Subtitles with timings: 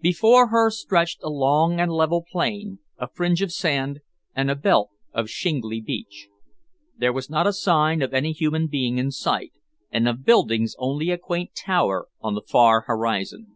[0.00, 4.00] Before her stretched a long and level plain, a fringe of sand,
[4.34, 6.26] and a belt of shingly beach.
[6.98, 9.52] There was not a sign of any human being in sight,
[9.92, 13.54] and of buildings only a quaint tower on the far horizon.